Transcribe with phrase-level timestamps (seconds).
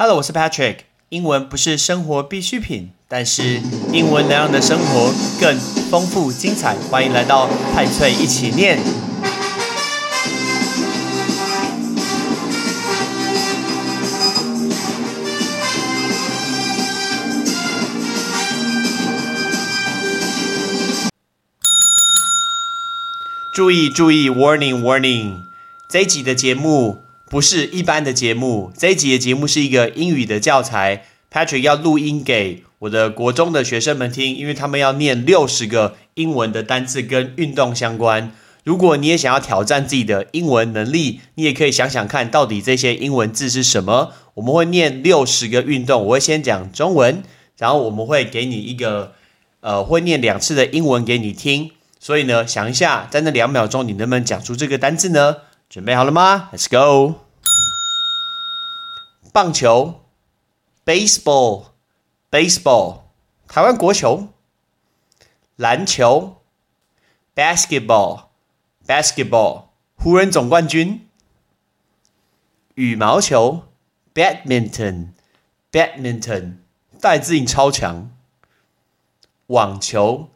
[0.00, 0.76] Hello，我是 Patrick。
[1.08, 3.60] 英文不是生活必需品，但是
[3.92, 5.58] 英文能让你的生活更
[5.90, 6.76] 丰富精彩。
[6.88, 8.78] 欢迎来到派翠一起念。
[23.52, 25.40] 注意注意，Warning Warning！
[25.88, 31.04] 这一集的节目不是一般的节目，这一集的节目是一个英语的教材。
[31.30, 38.32] Patrick 要录音给我的国中的学生们听，因为他们要念六十个英文的单字跟运动相关。
[38.64, 44.14] 如果你也想要挑战自己的英文能力，你也可以想想看到底这些英文字是什么。
[44.34, 47.22] 我们会念六十个运动，我会先讲中文，
[47.58, 49.12] 然后我们会给你一个
[49.60, 51.72] 呃，会念两次的英文给你听。
[52.00, 55.36] 所以呢，想一下，在那两秒钟，你能不能讲出这个单字呢？
[55.68, 57.26] 准备好了吗？Let's go。
[59.34, 60.00] 棒球
[60.86, 63.00] ，baseball，baseball，
[63.46, 64.28] 台湾国球。
[65.56, 66.40] 篮球
[67.34, 69.64] ，basketball，basketball，
[69.96, 71.06] 湖人总冠军。
[72.74, 73.64] 羽毛球
[74.14, 76.54] ，badminton，badminton，
[76.98, 78.10] 戴资颖超强。
[79.48, 80.30] 网球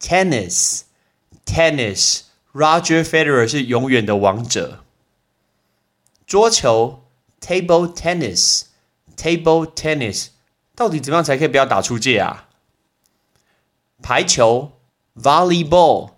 [0.00, 2.29] ，Tennis，Tennis。
[2.52, 4.82] Roger Federer 是永远的王者。
[6.26, 7.04] 桌球
[7.40, 8.62] ，Table Tennis,
[9.16, 10.28] Table Tennis，
[10.74, 12.48] 到底怎么样才可以不要打出界啊？
[14.02, 14.72] 排球
[15.16, 16.12] ，Volleyball,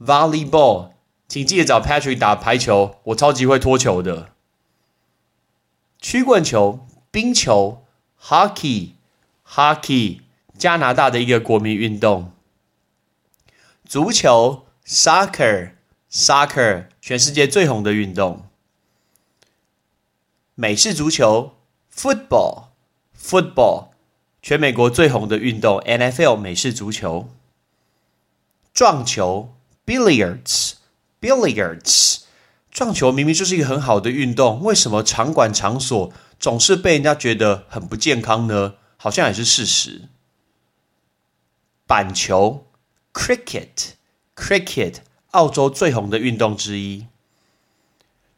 [0.00, 0.90] Volleyball，
[1.28, 4.30] 请记得找 Patrick 打排球，我超级会拖球的。
[6.00, 7.84] 曲棍球，冰球
[8.20, 8.92] ，Hockey,
[9.46, 10.20] Hockey，
[10.56, 12.32] 加拿大的一个国民运动。
[13.84, 14.64] 足球。
[14.88, 15.72] Soccer,
[16.10, 18.48] soccer，全世界最红的运动。
[20.54, 21.56] 美式足球
[21.94, 22.68] ，Football,
[23.14, 23.88] football，
[24.40, 25.78] 全美国最红的运动。
[25.80, 27.28] NFL 美式足球。
[28.72, 30.76] 撞球，Billiards,
[31.20, 32.20] billiards，
[32.70, 36.10] 撞球明明就是一个很好的运动，为什么场馆场所
[36.40, 38.76] 总是被人家觉得很不健康呢？
[38.96, 40.08] 好像也是事实。
[41.86, 42.66] 板球
[43.12, 43.98] ，Cricket。
[44.38, 44.98] Cricket，
[45.32, 47.08] 澳洲最红的运动之一。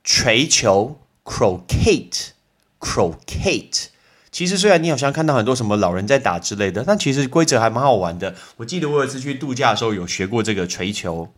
[0.02, 3.88] 锤球，Croquet，Croquet。
[4.32, 8.34] 其实虽然你好像看到很多什么老人在打之类的，但其实规则还蛮好玩的。
[8.56, 11.28] 我记得我有一次去度假的时候有学过这个锤球。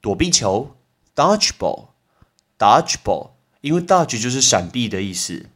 [0.00, 0.76] 躲避球
[1.16, 3.30] ，Dodgeball，Dodgeball，
[3.62, 5.46] 因为 Dodge 就是闪避的意思。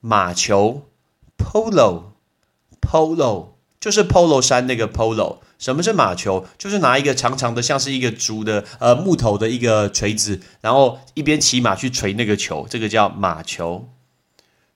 [0.00, 0.88] 马球
[1.38, 5.38] ，Polo，Polo，就是 Polo 衫那个 Polo。
[5.62, 6.44] 什么是马球？
[6.58, 13.88] 就是拿一个长长的，像是一个竹的呃木头的一个锤子，然后一边骑马去锤那个球，这个叫马球。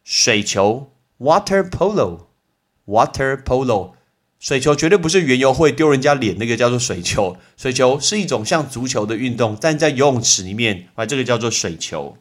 [0.04, 3.94] 水球，water polo，water polo，
[4.38, 12.16] 水球绝对不是原油会丢人家脸那个叫做水球，水球是一种像足球的运动，但在游泳池里面，啊，这个叫做水球。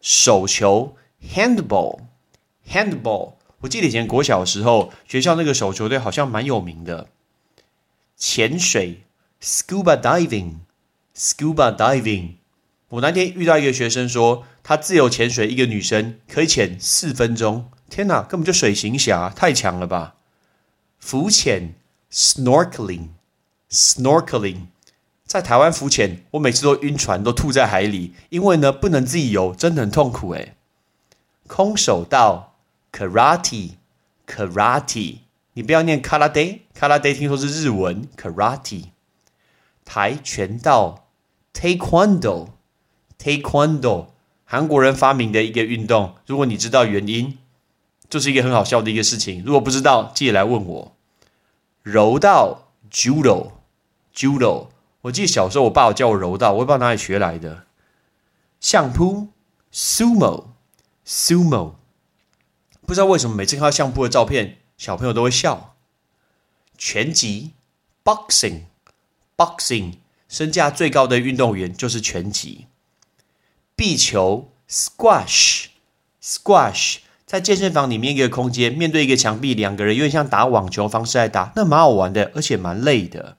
[0.00, 0.96] 手球
[1.32, 7.06] ，handball，handball，我记得以前国小的时候，学校那个手球队好像蛮有名的。
[8.20, 9.04] 潜水
[9.42, 12.34] ，scuba diving，scuba diving。
[12.90, 17.70] 我那天遇到一个学生说，他自由潜水，一个女生可以潜四分钟。
[17.88, 20.16] 天哪，根本就水行侠，太强了吧！
[20.98, 21.72] 浮潜
[22.12, 24.66] ，snorkeling，snorkeling。
[25.24, 30.56] 在台湾浮潜，我每次都晕船，都吐在海里，因为呢不能自己游，真的很痛苦诶。
[31.46, 32.58] 空手道
[32.92, 35.20] ，karate，karate。
[35.54, 38.84] 你不要念 karate，karate 听说是日文 karate。
[39.84, 41.08] 跆拳道
[41.52, 44.06] taekwondo，taekwondo
[44.44, 46.14] 韩国人发明的一个运动。
[46.26, 47.38] 如果你知道原因，
[48.08, 49.42] 就是一个很好笑的一个事情。
[49.44, 50.96] 如果不知道，记得来问我。
[51.82, 54.68] 柔道 judo，judo。
[55.02, 57.64] 我记得小时候我爸有教我柔道，我也不知道哪里学来的。
[58.60, 59.28] 相扑
[59.72, 61.74] sumo，sumo。
[62.86, 64.58] 不知道为什么每次看到相扑的照片。
[64.80, 65.76] 小朋友都会笑。
[66.78, 67.50] 拳击
[68.02, 69.96] ，boxing，boxing，
[70.26, 72.66] 身价最高的运动员就是拳击。
[73.76, 83.36] 壁球，squash，squash，在健身房里面一个空间，面对一个墙壁，两个人有点像打网球方式来打，那蛮好玩的，而且蛮累的。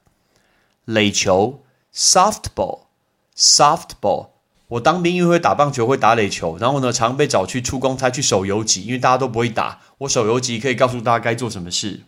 [0.86, 4.28] 垒球，softball，softball，
[4.72, 9.82] 我当兵因为会打棒球，会打垒球，然后呢，常被找去出公差去守游击，因为大家都不会打。
[10.00, 12.04] 我手游级可以告诉大家该做什么事。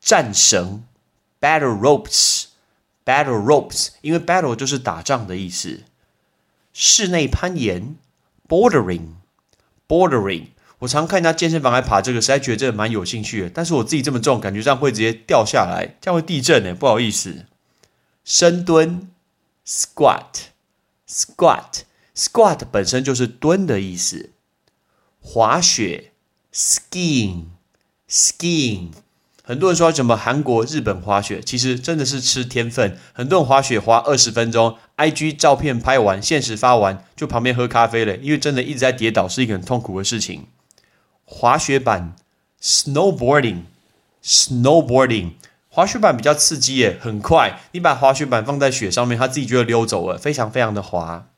[0.00, 0.84] 战绳
[1.40, 5.80] ，battle ropes，battle ropes，因为 battle 就是打仗的意思。
[6.72, 7.96] 室内攀岩
[8.48, 10.46] （Bordering），Bordering，。
[10.78, 13.50] 我常看人家健身房还爬这个，实在觉得这蛮有兴趣的。
[13.50, 17.46] 但是我自己这么重，感觉这样会直接掉下来，这样会地震呢，不好意思。
[18.24, 19.08] 深蹲
[19.66, 20.52] （Squat）
[21.08, 24.30] Squat，Squat 本身就是蹲的意思。
[25.20, 26.12] 滑雪
[26.52, 28.90] ，skiing，skiing。
[29.42, 32.98] 很多人说什么韩国、日本滑雪，其实真的是吃天分。
[33.12, 40.48] 很多人滑雪滑二十分钟，IG 照片拍完，现实发完，就旁边喝咖啡了，因为真的一直在跌倒，是一个很痛苦的事情。
[41.24, 42.16] 滑雪板
[42.60, 45.34] ，snowboarding，snowboarding，
[45.76, 47.60] 滑雪板比较刺激耶，很快。
[47.72, 51.28] 你把滑雪板放在雪上面，它自己就会溜走了，非常非常的滑。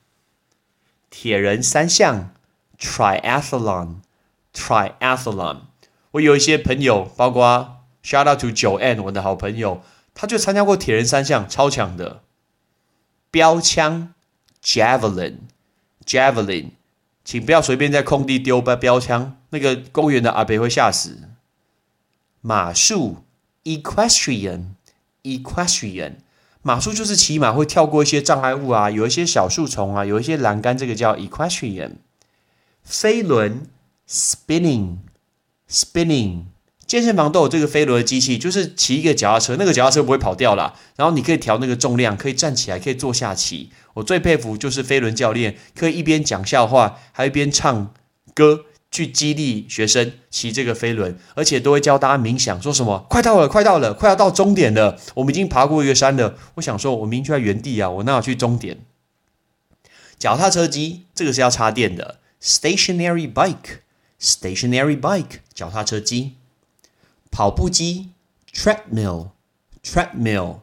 [1.11, 2.31] 铁人三项
[2.79, 5.63] ，triathlon，triathlon。
[6.13, 9.83] 我有一些朋友，包括 shout out to 九 N，我的好朋友，
[10.15, 12.21] 他就参加过铁人三项，超强的。
[13.33, 14.15] 标枪
[14.63, 16.67] ，javelin，javelin。
[17.25, 21.23] 请不要随便在空地丢标标枪，那个公园的阿伯会吓死。
[22.41, 23.25] 马术
[23.69, 26.13] ，equestrian，equestrian，
[26.63, 31.97] 马术就是骑马会跳过一些障碍物啊，有一些小树丛啊，有一些栏杆，这个叫 equestrian。
[32.83, 33.67] 飞轮
[34.09, 36.45] ，spinning，spinning，
[36.87, 43.69] 健身房都有这个飞轮的机器，就是骑一个脚踏车，那个脚踏车不会跑掉啦，然后你可以调那个重量，可以站起来，可以坐下骑。
[43.95, 47.93] 我最佩服就是飞轮教练，可以一边讲笑话，还一边唱
[48.35, 48.65] 歌，
[48.99, 56.37] 去激励学生骑这个飞轮，而且都会教大家冥想，说什么快到了，快到了，快要到终点了，我们已经爬过一个山了。
[56.57, 58.79] 我想说，我明明就在原地啊，我哪有去终点？
[60.19, 66.33] 脚踏车机这个是要插电的，stationary bike，stationary bike，脚踏车机，
[67.31, 68.09] 跑步机
[68.53, 70.57] ，treadmill，treadmill，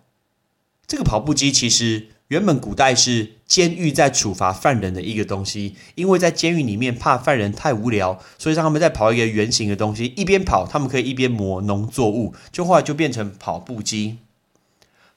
[0.86, 2.10] 这个跑步机其实。
[2.30, 14.18] 原本古代是监狱在处罚犯人的一个东西，因为在监狱里面怕犯人太无聊，所以让他们在跑一个圆形的东西，一边跑他们可以一边磨农作物，就后来就变成跑步机、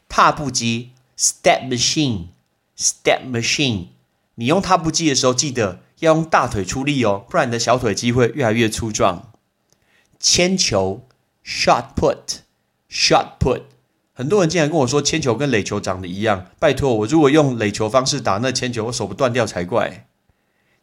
[0.08, 3.86] 踏步机 （step machine），step machine。
[4.34, 9.32] 你用踏步机的时候，记得要用大腿出力哦，不然你的小腿肌会越来越粗壮。
[10.20, 11.02] 铅球
[11.44, 13.62] （shot put），shot put。
[14.18, 20.08] 很多人竟然跟我说铅球跟垒球长得一样，拜托我如果用垒球方式打那铅球，我手不断掉才怪。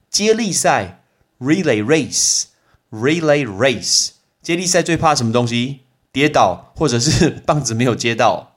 [0.10, 1.04] 接力赛
[1.42, 4.12] （relay race），relay race，
[4.42, 5.82] 接力赛最怕什么东西？
[6.14, 8.56] 跌倒或者是 棒子没有接到。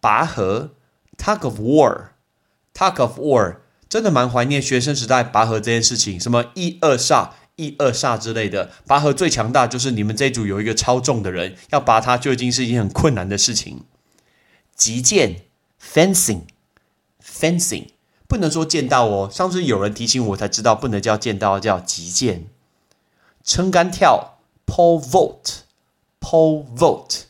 [0.00, 0.72] 拔河
[1.16, 3.58] （tug of war），tug of war，
[3.88, 7.28] 真的蛮怀念学生时代拔河这件事情，什么一二煞。
[7.58, 13.82] 一二煞之类的，拔河最强大就是你们这组有一个超重的人，要拔他就已经是一件很困难的事情。
[14.76, 15.42] 击剑
[15.82, 17.88] ，fencing，fencing，
[18.28, 19.28] 不能说剑道哦。
[19.28, 22.46] 上次有人提醒我才知道，不能叫剑道，叫击剑。
[23.42, 27.22] 撑杆跳，pole vault，pole vault。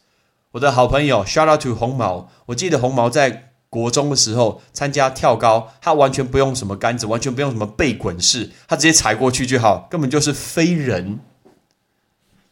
[0.52, 3.48] 我的好朋友，shout out to 红毛，我记得红毛在。
[3.70, 11.20] 国中的时候参加跳高，他完全不用什么杆子，完全不用什么背滚式，他直接踩过去就好，根本就是飞人。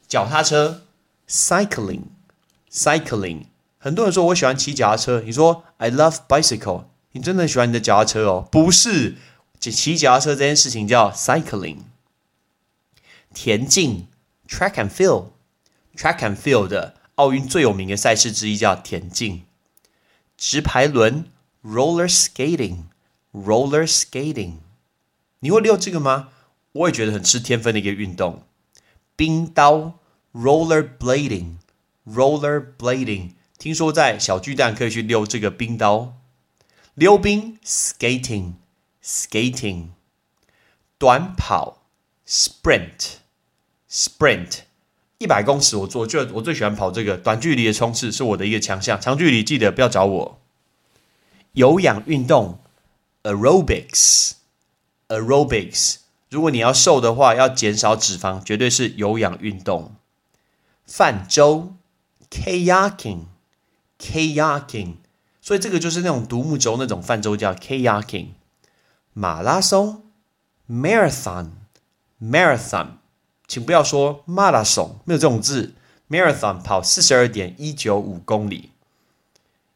[0.07, 0.83] 脚踏车
[1.29, 3.45] ，cycling，cycling，
[3.79, 8.49] 很多人说我喜欢骑脚踏车，你说 I love bicycle，你真的喜欢你的脚踏车哦？
[8.53, 9.17] 不是，
[9.59, 11.79] 骑脚踏车这件事情叫 cycling。
[13.35, 14.07] 田径
[14.49, 19.43] ，track and field，track and field 的奥运最有名的赛事之一叫田径。
[20.37, 21.31] 直排轮
[21.65, 24.59] ，roller skating，roller skating，
[25.41, 26.29] 你会溜这个吗？
[26.73, 28.45] 我也觉得很吃天分的一个运动。
[29.17, 29.99] 冰刀
[30.35, 36.19] ，roller blading，roller blading，听说在小巨蛋可以去溜这个冰刀。
[36.93, 39.87] 溜冰，skating，skating，
[40.99, 41.87] 短跑
[42.27, 44.59] ，sprint，sprint。
[45.19, 49.01] 一百公尺，我做，就我最喜欢跑这个短距离的冲刺，是我的一个强项。
[49.01, 50.39] 长距离记得不要找我。
[51.53, 52.59] 有氧运动
[53.23, 55.95] ，aerobics，aerobics。
[56.29, 59.95] 如果你要瘦的话，要减少脂肪，绝对是有氧运动。
[60.85, 61.73] 泛舟
[62.31, 64.97] ，kayaking，kayaking。
[65.41, 68.33] 所以这个就是那种独木舟那种泛舟叫 kayaking。
[69.15, 70.05] 马拉松
[70.69, 72.89] ，marathon，marathon。
[73.49, 75.75] 请不要说马拉松，没有这种字。
[76.09, 78.71] Marathon 跑四十二点一九五公里。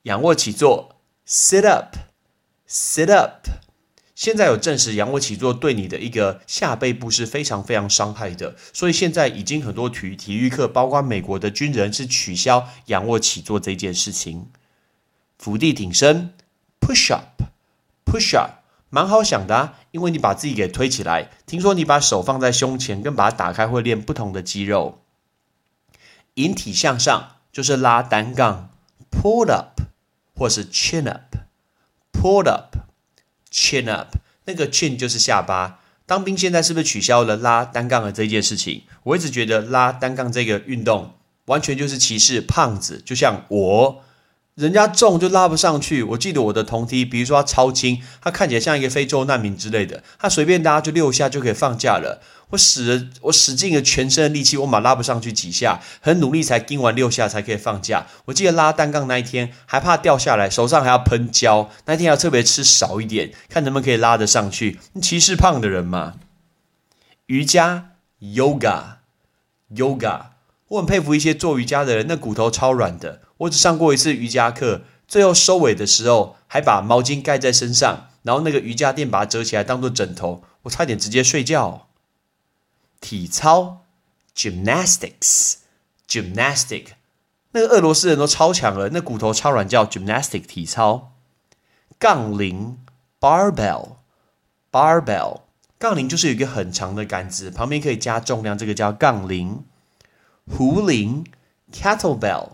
[0.03, 0.97] 仰卧起坐
[1.27, 3.49] ，sit up，sit up。
[4.15, 14.49] 现在有证实，仰卧起坐对你的一个下背部是非常非常伤害的，所以现在已经很多体体育课，包括美国的军人是取消仰卧起坐这件事情。
[15.39, 16.35] 伏地挺身
[16.81, 19.80] ，push up，push up，蛮好想的啊。
[19.90, 21.30] 因为你把自己给推起来。
[21.47, 25.02] 听说你把手放在胸前，跟把它打开会练不同的肌肉。
[26.35, 28.70] 引体向上就是拉单杠
[29.11, 29.80] ，pull up
[30.35, 34.16] 或是 chin up，pull up，chin up。
[34.44, 35.80] 那个 chin 就是下巴。
[36.06, 38.82] 当兵现在是不是取消了拉单杠的这件事情？
[39.04, 41.14] 我一直觉得拉单杠这个运动
[41.47, 44.04] 完全就是歧视胖子，就像我。
[44.54, 46.02] 人家重就拉不上去。
[46.02, 52.21] 我记得我的同梯，比如说他超轻，他看起来像一个非洲难民之类的，他随便拉就六下就可以放假了。
[52.50, 58.09] 我使了我使尽了全身的力气，我马拉不上去几下，很努力才盯完六下才可以放假。
[58.25, 64.80] 我记得拉单杠那一天还怕掉下来，手上还要喷胶，那天要特别吃少一点，看能不能可以拉得上去。
[65.00, 66.14] 歧视胖的人嘛。
[67.26, 67.90] 瑜伽
[68.21, 70.21] ，yoga，yoga，
[70.71, 73.21] 我很佩服一些做瑜伽的人，那骨头超软的。
[73.39, 81.89] 我只上过一次瑜伽课，最后收尾的时候还把毛巾盖在身上，然后那个瑜伽垫把它折起来当做枕头，我差点直接睡觉。
[83.00, 83.87] 体操
[84.37, 86.85] ，gymnastics，gymnastic，
[87.53, 91.11] 那个俄罗斯人都超强了，那骨头超软叫 gymnastic 体操。
[91.99, 92.79] 杠铃
[93.19, 95.41] ，barbell，barbell，
[95.79, 99.65] 杠铃就是有一个很长的杆子，旁边可以加重量，这个叫杠铃。
[100.49, 101.25] 壶铃
[101.73, 102.50] ，kettlebell。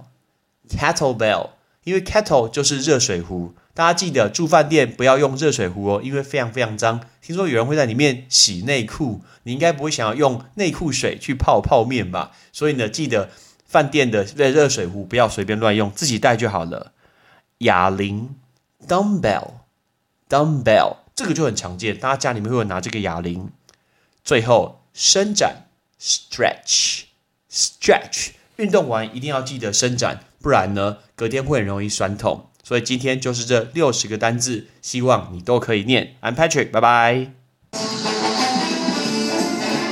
[0.69, 1.51] Kettlebell，
[1.85, 7.01] 因为 kettle 就是热水壶，大家记得住饭店不要用热水壶哦，因为非常非常脏。
[7.23, 12.33] 听说有人会在里面洗内裤，你应该不会想要用内裤水去泡泡面吧？
[12.53, 13.31] 所以呢，记得
[13.65, 16.91] 饭店的热热水壶不要随便乱用，自己带就好了。
[17.59, 18.35] 哑铃
[18.89, 23.53] ，dumbbell，dumbbell，这个就很常见，大家家里面会有拿这个哑铃。
[24.25, 25.69] 最后伸展
[26.01, 27.05] （stretch）
[27.57, 30.21] Stretch，运动完一定要记得伸展。
[30.43, 32.51] 不然呢，隔天会很容易酸痛。
[32.63, 36.17] 所以今天就是这六十个单字，希望你都可以念。
[36.21, 37.33] I'm Patrick，拜拜。